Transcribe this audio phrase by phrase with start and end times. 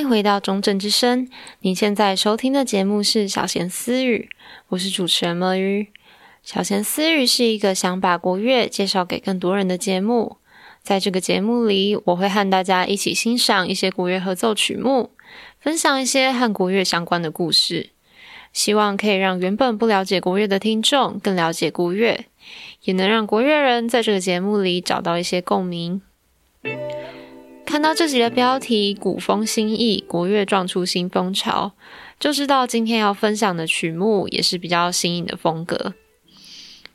[0.00, 1.28] 迎回到中正之声。
[1.60, 4.30] 您现在收听的节目是小闲私语，
[4.68, 5.88] 我是主持人墨鱼。
[6.42, 10.38] 小闲私语是一个想把国乐介绍给更多人的节目。
[10.82, 15.10] 在这个节目里，我会和大家一起欣赏一些国乐合奏曲目，
[15.58, 17.90] 分享一些和国乐相关的故事，
[18.54, 22.24] 希望可以让原本不了解国乐的听众更了解国乐，
[22.84, 26.00] 也能让国乐人在这个节目里找到一些共鸣。
[27.70, 31.70] 看到这集的标题“古风新意，国乐撞出新风潮”，
[32.18, 35.94] 就知道今天要分享的曲目也是比较新颖的风格。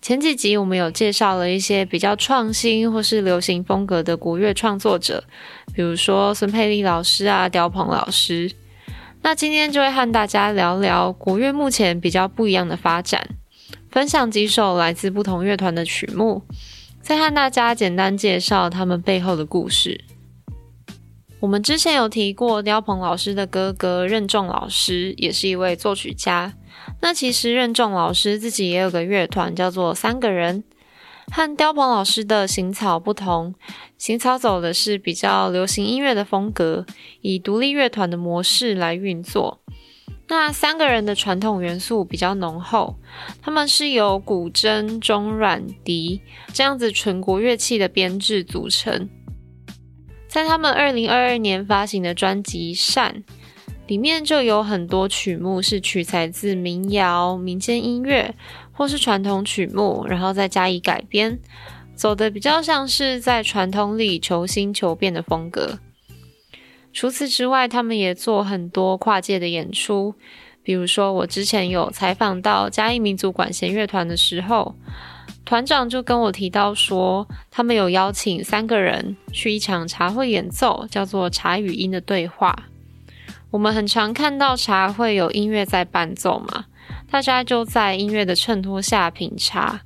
[0.02, 5.24] 前几集我们有介绍了一些比较创新或是流行风格的国乐创作者，
[5.74, 8.52] 比如说孙佩丽老师啊、刁鹏老师。
[9.22, 13.30] 那今天就会和大家聊聊国乐目前比较不一样的发展，
[13.90, 16.44] 分享几首来自不同乐团的曲目，
[17.02, 20.04] 再和大家简单介绍他们背后的故事。
[21.46, 26.56] 我们之前有提过，刁鹏老师的哥哥任重老师也是一位作曲家。
[27.02, 30.64] 那其实任重老师自己也有个乐团，叫做三个人。
[31.32, 33.54] 和刁鹏老师的行草不同，
[34.00, 36.88] 行草走的是比较流行音乐的风格，
[37.22, 39.62] 以独立乐团的模式来运作。
[40.28, 42.96] 那三个人的传统元素比较浓厚，
[43.44, 46.22] 他们是由古筝、中阮、笛
[46.52, 49.08] 这样子纯国乐器的编制组成。
[50.36, 53.24] 在他们二零二二年发行的专辑《善》
[53.88, 58.36] 里面，就有很多曲目是取材自民谣、民间音乐
[58.74, 61.40] 或是传统曲目，然后再加以改编，
[61.96, 65.80] 走的比较像是在传统里求新求变的风格。
[66.92, 70.16] 除此之外，他们也做很多跨界的演出，
[70.62, 74.76] 比如说我之前有采访到嘉义民族管弦乐团的时候。
[75.46, 82.68] 团长就跟我提到说，他们有邀请三个人去一场茶会演奏，叫做“茶语音”的对话。
[83.52, 86.66] 我们很常看到茶会有音乐在伴奏嘛，
[87.12, 89.82] 大家就在音乐的衬托下品茶。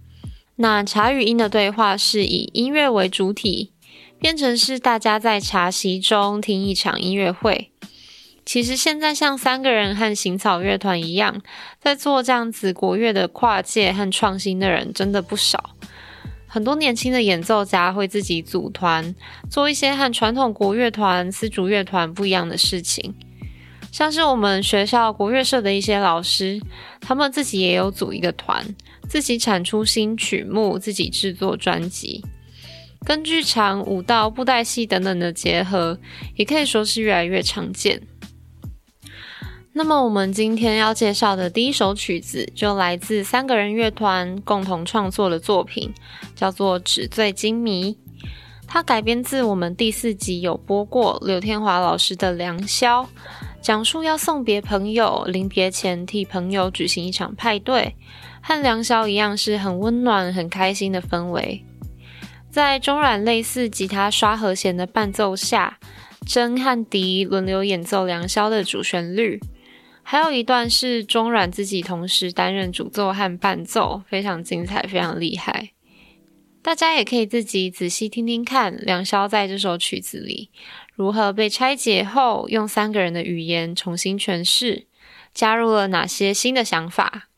[0.55, 3.73] 那“茶语音”的对话是以音乐为主体，
[4.17, 7.71] 变成是大家在茶席中听一场音乐会。
[8.49, 11.39] 其实现在像三个人和行草乐团一样，
[11.79, 15.75] 在做这样子国乐的跨界和创新的人真的不少。
[16.47, 19.13] 很多年轻的演奏家会自己组团，
[19.51, 23.13] 做一些和传统国乐团、丝竹乐团不一样的事情。
[23.91, 26.59] 像是我们学校国乐社的一些老师，
[27.01, 28.65] 他们自己也有组一个团，
[29.07, 32.25] 自己产出新曲目，自己制作专辑，
[33.05, 35.99] 跟剧场、舞蹈、布袋戏等等的结合，
[36.35, 38.01] 也可以说是越来越常见。
[39.71, 45.93] 那么我们今天要介绍的第一首曲子，就来自三个人乐团共同创作的作品，
[46.35, 47.93] 叫做《纸醉金迷》。
[48.67, 53.03] 它改编自我们第四集有播过柳天华老师的《良宵》，
[53.61, 57.95] 讲述要送别朋友，临别前替朋友举行一场派对，
[58.41, 61.63] 和良宵一样是很温暖、很开心的氛围。
[62.49, 65.77] 在中软类似吉他刷和弦的伴奏下，
[66.25, 69.39] 筝和笛轮流演奏良宵的主旋律。
[70.11, 75.69] 还有一段是中阮自己同时担任主奏和伴奏，非常精彩，非常厉害。
[76.63, 80.49] 大家也可以自己仔细听听看，良宵在这首曲子里
[80.95, 84.87] 如何被拆解后，用三个人的语言重新诠释，
[85.31, 87.29] 加入了哪些新的想法。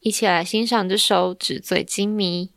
[0.00, 2.50] 一起来欣赏这首《纸醉金迷》。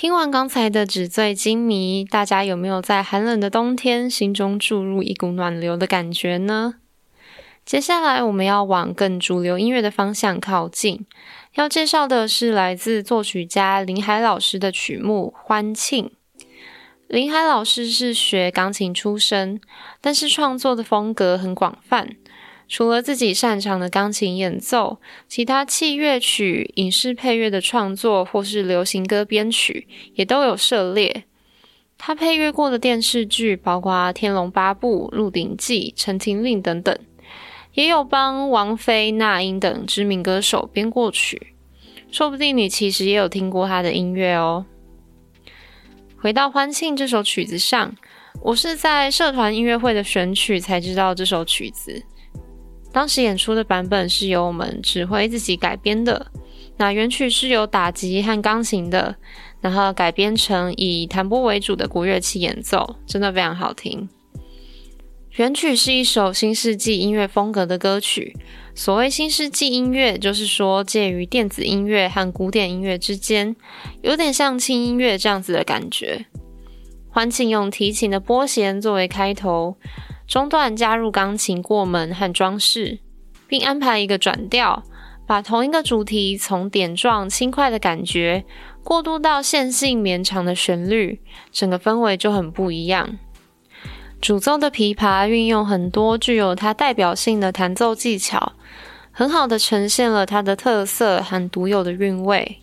[0.00, 6.76] 听完刚才的纸醉金迷，大家有没有在寒冷的冬天心中注入一股暖流的感觉呢？
[7.64, 11.04] 接下来我们要往更主流音乐的方向靠近，
[11.56, 16.12] 要介绍的是来自作曲家林海老师的曲目《欢庆》。
[17.08, 19.60] 林海老师是学钢琴出身，
[20.00, 22.14] 但是创作的风格很广泛。
[22.68, 31.24] 除了自己擅长的钢琴演奏，其他器乐曲、影视配乐的创作或是流行歌编曲也都有涉猎。
[31.96, 36.96] 他配乐过的电视剧包括《天龙八部》《鹿鼎记》《陈情令》等等，
[37.72, 41.54] 也有帮王菲、那英等知名歌手编过曲。
[42.12, 44.66] 说不定你其实也有听过他的音乐哦。
[46.18, 47.96] 回到《欢庆》这首曲子上，
[48.42, 52.04] 我是在社团音乐会的选曲才知道这首曲子。
[52.92, 56.26] 当时演出的版本是由我们指挥自己改编的，
[56.76, 59.16] 那原曲是有打击和钢琴的，
[59.60, 64.08] 然后改编成以弹拨为主的国乐器演奏，真的非常好听。
[65.36, 68.34] 原曲是一首新世纪音乐风格的歌曲，
[68.74, 73.54] 所谓新世纪音乐，就是说介于电子音乐和古典音乐之间，
[74.02, 76.26] 有点像轻音乐这样子的感觉。
[77.08, 79.76] 欢庆用提琴的拨弦作为开头。
[80.28, 82.98] 中段加入钢琴过门和装饰，
[83.46, 84.82] 并安排一个转调，
[85.26, 88.44] 把同一个主题从点状轻快的感觉
[88.84, 93.18] 过渡到线性绵长的旋律，整个氛围就很不一样。
[94.20, 98.52] 主奏的琵琶运用很多具有它代表性的弹奏技巧，
[99.10, 102.58] 很好的呈现了它的特色和独有的韵味。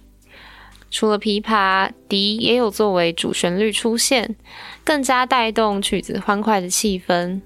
[0.92, 4.36] 除了琵琶，笛也有作为主旋律出现，
[4.84, 7.42] 更加带动曲子欢快的气氛。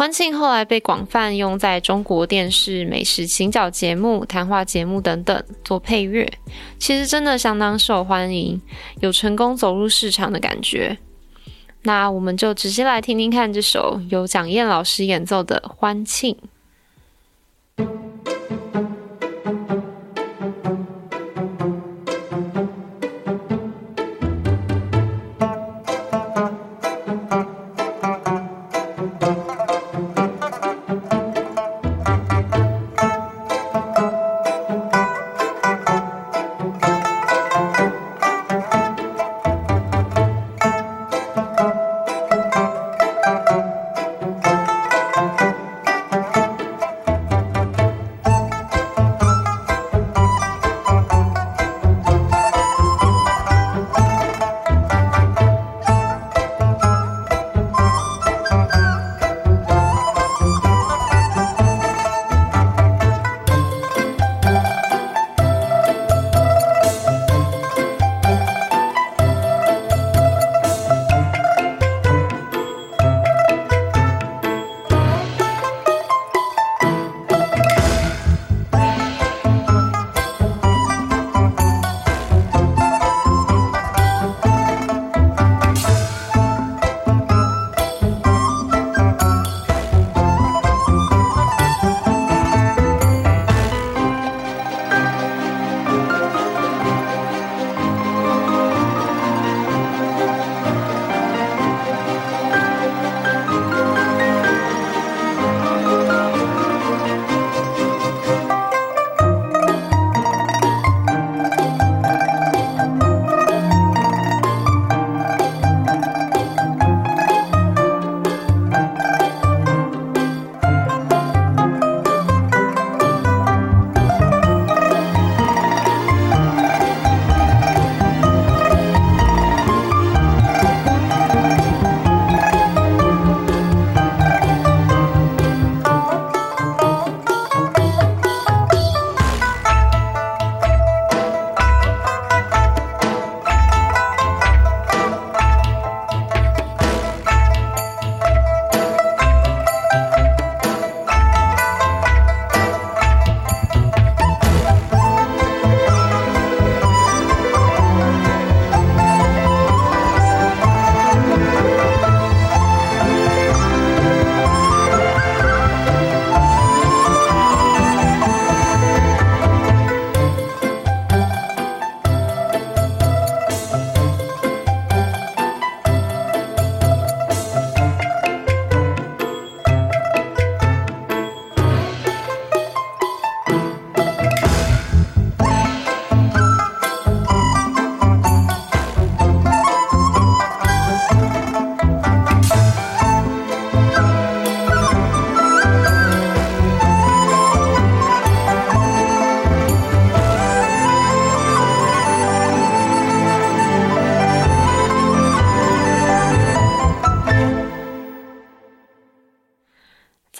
[0.00, 6.26] 欢庆后来被广泛用在中国电视、美食行脚节目、谈话节目等等做配乐，
[6.78, 8.58] 其实真的相当受欢迎，
[9.00, 10.96] 有成功走入市场的感觉。
[11.82, 16.34] 那我们就直接来听听看这首由蒋燕老师演奏的《欢庆》。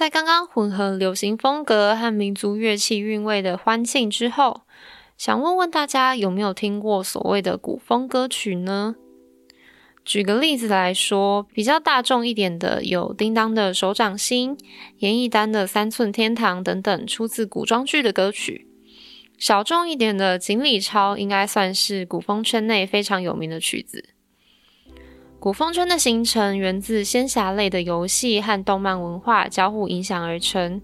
[0.01, 4.63] 在刚刚混合流行风格和民族乐器韵味的欢庆之后，
[5.19, 8.97] 想问问大家有没有听过所谓的古风歌曲呢？
[10.03, 14.57] 举个例子来说，比较大众一点的有叮当的《手掌心》、
[15.01, 18.65] 严艺丹的《三寸天堂》等等，出自古装剧的歌曲；
[19.37, 24.15] 小众一点的《锦鲤抄》应该算是古风圈内非常有名的曲子。
[25.41, 30.83] 古风圈的形成源自仙侠类的游戏和动漫文化交互影响而成。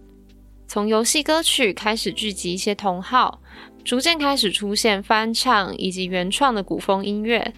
[0.66, 3.42] 从游戏歌曲开始聚集一些同好，
[3.84, 7.52] 逐渐开始出现翻唱以及原创的古风音乐。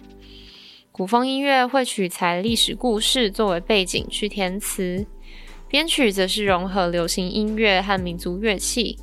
[0.91, 5.07] 古风音乐会取材历史故事作为背景去填词，
[5.69, 8.99] 编曲则是融合流行音乐和民族乐器。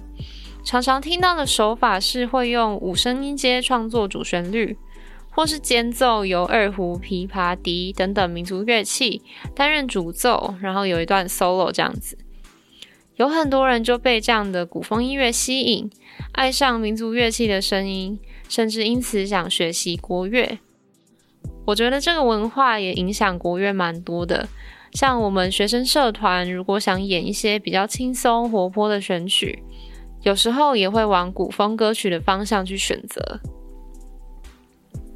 [0.62, 4.76] 常常听到的手法是会用五声音阶创作主旋律。
[5.36, 9.20] 或是间奏由二胡、琵琶、笛等等民族乐器
[9.54, 12.16] 担任主奏，然后有一段 solo 这样子。
[13.16, 15.90] 有很多人就被这样的古风音乐吸引，
[16.32, 20.58] 爱上民族乐器的声音，甚至因此想学习国乐。
[21.66, 24.48] 我觉得这个文化也影响国乐蛮多的。
[24.92, 29.62] 像我们学生社团，如果想演一些比较轻松活泼的选曲，
[30.22, 33.38] 有时候也会往古风歌曲的方向去选择。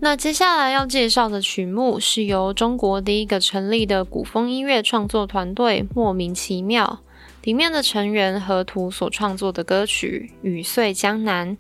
[0.03, 7.01] 那接下来要介绍的曲目是由中国第一个成立的古风音乐创作团队莫名其妙
[7.43, 11.55] 里面的成员河图所创作的歌曲《雨碎江南》。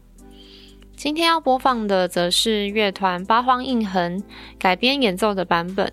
[0.97, 4.23] 今天要播放的则是乐团八荒印痕
[4.59, 5.92] 改编演奏的版本。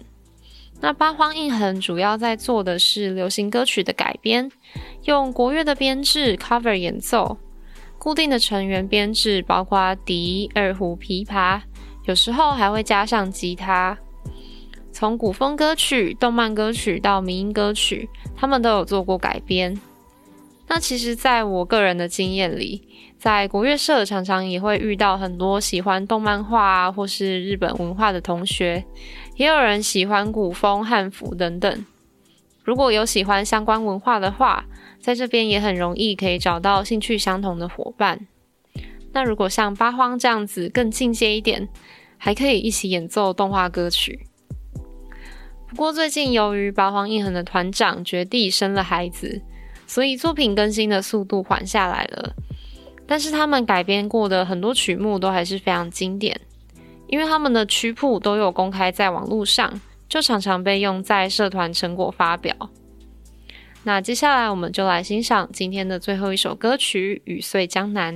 [0.79, 4.49] 那八荒印痕主要在做的是流行歌曲的改编，
[5.03, 7.37] 用国乐的编制 cover 演奏，
[7.97, 11.61] 固定的成员编制包括笛、二胡、琵琶，
[12.07, 13.97] 有时候还会加上吉他。
[14.91, 19.79] 从古风歌曲、动漫歌曲到民音歌曲，他们都有做过改编。
[20.69, 22.81] 那其实，在我个人的经验里，
[23.19, 28.83] 在国乐社常常也会遇到很多喜欢动漫画啊，或是日本文化的同学。
[29.35, 31.85] 也有人喜欢古风、汉服等等。
[32.63, 34.65] 如果有喜欢相关文化的话，
[34.99, 38.27] 在这边也很容易可以找到兴趣相同的伙伴。
[39.17, 41.67] 那如果像八荒这样子更进阶一点，
[42.19, 44.27] 还可以一起演奏动画歌曲。
[45.67, 49.41] 不过最近由于八荒印痕的团长绝地生了孩子，
[49.87, 52.35] 所以作品更新的速度缓下来了。
[53.07, 56.39] 但是他们改编过的很多曲目都还是非常经典。
[57.07, 62.55] 因为他们的曲谱都有公开在网络上，就常常被用在社团成果发表。
[63.81, 68.15] 那接下来我们就来欣赏今天的最后一首歌曲《雨碎江南》。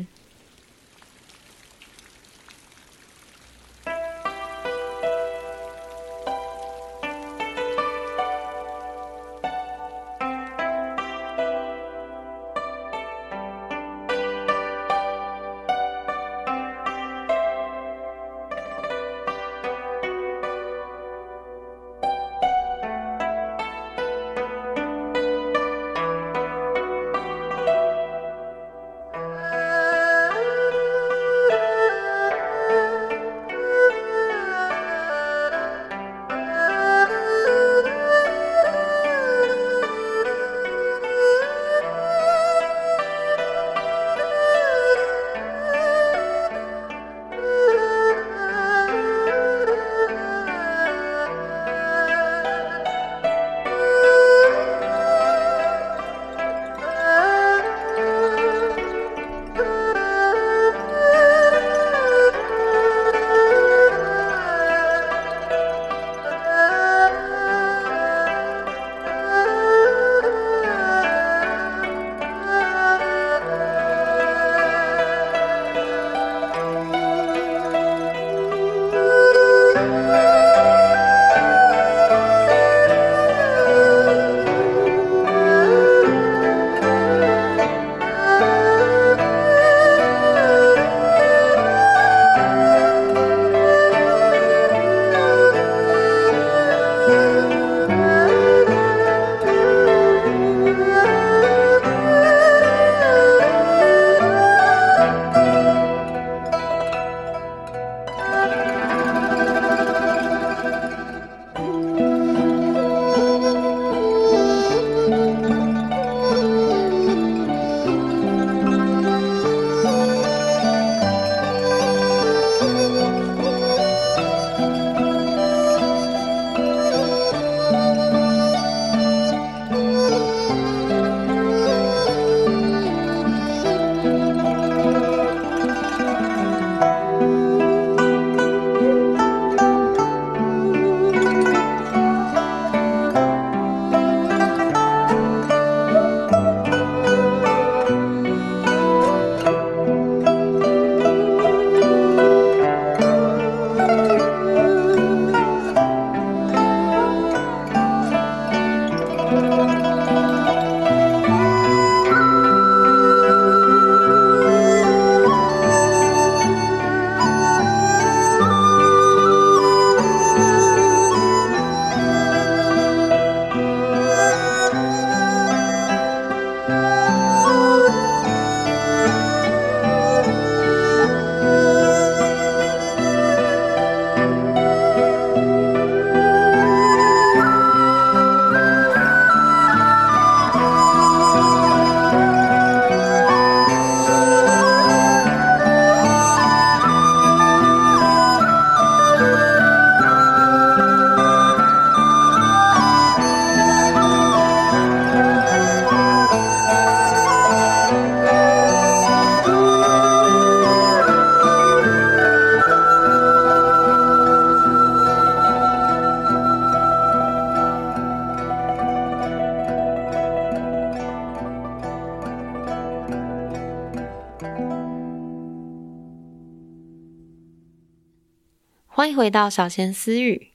[229.14, 230.50] 回到小贤私语。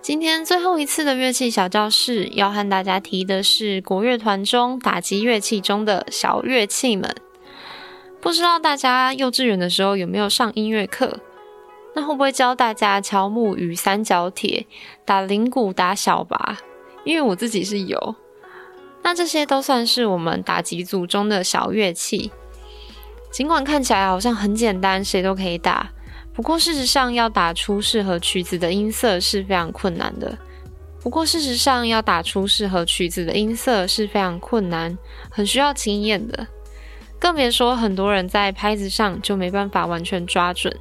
[0.00, 7.14] 今天最后一次的乐器小教室，要和大家提的是国乐团中打击乐器中的小乐器们。
[8.20, 11.20] 不知道大家幼稚园的时候有没有上音乐课？
[11.94, 14.66] 那会不会教大家敲木鱼、三角铁、
[15.04, 16.56] 打铃鼓、打小鈸？
[17.04, 18.16] 因为我自己是有。
[19.02, 22.30] 那这些都算是我们打击组中的小乐器。
[23.30, 25.90] 尽管看起来好像很简单，谁都可以打。
[26.38, 30.38] 不过事实上，要打出适合曲子的音色是非常困难的。
[31.02, 34.96] 不过事实上，要打出适合曲子的音色是非常困难，
[35.28, 36.46] 很需要经验的。
[37.18, 40.72] 更别说很多人在拍子上就没办法完全抓准。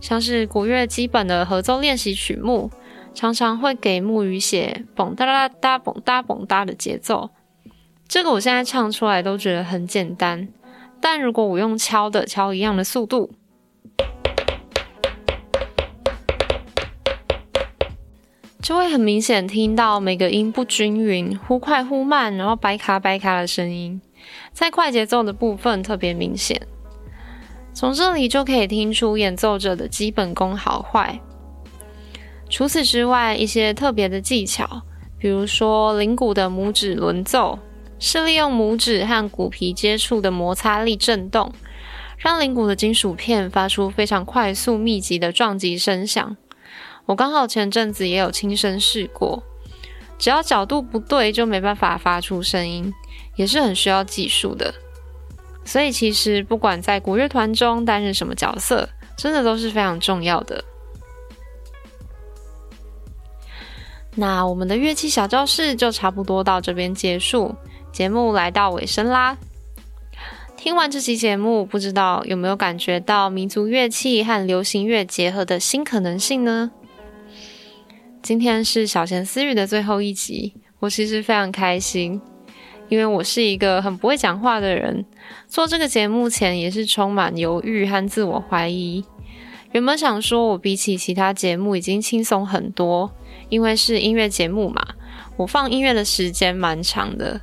[0.00, 2.70] 像是古乐基本的合奏练习曲目，
[3.12, 7.28] 常常会给木鱼写蹦哒啦哒蹦哒蹦哒的节奏。
[8.08, 10.48] 这个我现在唱出来都觉得很简单。
[11.02, 13.34] 但如果我用敲的敲一样的速度，
[18.72, 24.00] 就会很明显听到每个音不均匀、忽快忽慢，然后掰卡掰卡的声音，
[24.54, 26.58] 在快节奏的部分特别明显。
[27.74, 31.20] 从这里就可以听出演奏者的基本功好坏。
[32.48, 34.80] 除此之外，一些特别的技巧，
[35.18, 37.58] 比如说铃鼓的拇指轮奏。
[37.98, 41.52] 是利用拇指和鼓皮接触的摩擦力震动，
[42.16, 46.34] 让铃鼓的金属片发出非常快速密集的撞击声响。
[47.06, 49.42] 我刚好前阵子也有亲身试过，
[50.18, 52.92] 只要角度不对就没办法发出声音，
[53.36, 54.72] 也是很需要技术的。
[55.64, 60.64] 所以其实不管在国乐团中担任什么角色，真的都是非常重要的。
[64.14, 67.54] 那我们的乐器小教室就差不多到这边结束。
[67.92, 69.36] 节目来到尾声啦，
[70.56, 76.70] 听完这期节目，不知道有没有感觉到民族乐器和流行乐结合的新可能性呢？
[78.22, 82.20] 今天是小闲思语的最后一集，我其实非常开心，
[82.88, 85.04] 因为我是一个很不会讲话的人，
[85.48, 89.04] 做这个节目前也是充满犹豫和自我怀疑。
[89.72, 93.12] 原本想说我比起其他节目已经轻松很多，
[93.48, 94.86] 因为是音乐节目嘛，
[95.36, 97.40] 我放音乐的时间蛮长的。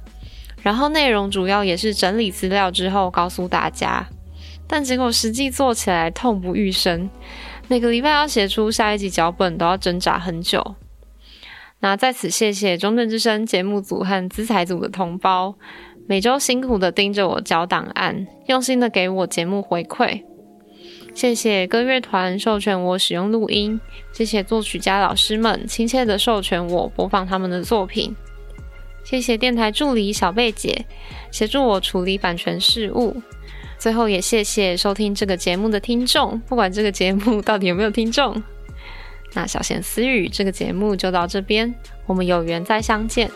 [0.63, 4.07] 然后内容主要也是整理资料之后告诉大家，
[4.65, 7.09] 但结果实际做起来痛不欲生，
[7.69, 10.75] 每个礼拜要写出下一集脚本都要挣扎很久。
[11.81, 15.53] 那在此谢谢中正之声节目组和资材组的同胞，
[16.07, 20.23] 每周辛苦的盯着我交档案，用心的给我节目回馈。
[21.13, 23.79] 谢谢歌乐团授权我使用录音，
[24.11, 28.15] 谢谢作曲家老师们亲切的授权我播放他们的作品。
[29.03, 30.87] 谢谢电台助理小贝姐
[31.29, 33.21] 协助我处理版权事务，
[33.79, 38.43] 最后也谢谢收听这个节目的听众，不管这个节目到底有没有听众。
[39.33, 41.73] 那小贤私语这个节目就到这边，
[42.05, 43.31] 我们有缘再相见。